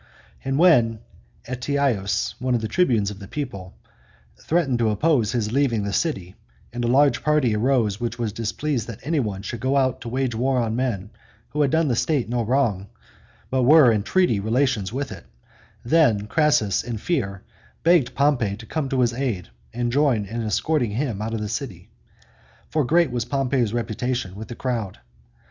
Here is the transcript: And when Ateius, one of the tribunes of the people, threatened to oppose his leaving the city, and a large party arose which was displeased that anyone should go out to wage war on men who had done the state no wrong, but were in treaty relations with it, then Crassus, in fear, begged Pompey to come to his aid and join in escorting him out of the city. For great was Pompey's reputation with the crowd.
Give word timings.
And 0.43 0.57
when 0.57 1.01
Ateius, 1.47 2.33
one 2.39 2.55
of 2.55 2.61
the 2.61 2.67
tribunes 2.67 3.11
of 3.11 3.19
the 3.19 3.27
people, 3.27 3.75
threatened 4.35 4.79
to 4.79 4.89
oppose 4.89 5.31
his 5.33 5.51
leaving 5.51 5.83
the 5.83 5.93
city, 5.93 6.35
and 6.73 6.83
a 6.83 6.87
large 6.87 7.21
party 7.21 7.55
arose 7.55 7.99
which 7.99 8.17
was 8.17 8.33
displeased 8.33 8.87
that 8.87 8.99
anyone 9.03 9.43
should 9.43 9.59
go 9.59 9.77
out 9.77 10.01
to 10.01 10.09
wage 10.09 10.33
war 10.33 10.57
on 10.57 10.75
men 10.75 11.11
who 11.49 11.61
had 11.61 11.69
done 11.69 11.87
the 11.87 11.95
state 11.95 12.27
no 12.27 12.41
wrong, 12.41 12.87
but 13.51 13.61
were 13.61 13.91
in 13.91 14.01
treaty 14.01 14.39
relations 14.39 14.91
with 14.91 15.11
it, 15.11 15.25
then 15.85 16.25
Crassus, 16.25 16.83
in 16.83 16.97
fear, 16.97 17.43
begged 17.83 18.15
Pompey 18.15 18.55
to 18.57 18.65
come 18.65 18.89
to 18.89 19.01
his 19.01 19.13
aid 19.13 19.49
and 19.71 19.91
join 19.91 20.25
in 20.25 20.41
escorting 20.41 20.89
him 20.89 21.21
out 21.21 21.35
of 21.35 21.41
the 21.41 21.47
city. 21.47 21.91
For 22.71 22.83
great 22.85 23.11
was 23.11 23.25
Pompey's 23.25 23.71
reputation 23.71 24.33
with 24.33 24.47
the 24.47 24.55
crowd. 24.55 24.97